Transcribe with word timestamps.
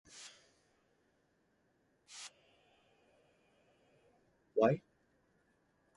Why? 4.55 4.81